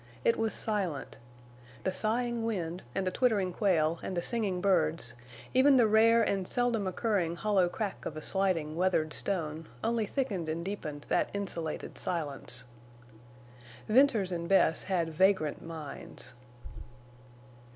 [0.25, 1.19] It was silent.
[1.83, 5.13] The sighing wind and the twittering quail and the singing birds,
[5.53, 10.49] even the rare and seldom occurring hollow crack of a sliding weathered stone, only thickened
[10.49, 12.63] and deepened that insulated silence.
[13.87, 16.33] Venters and Bess had vagrant minds.